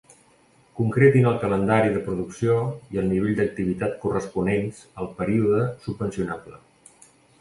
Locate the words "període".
5.21-5.61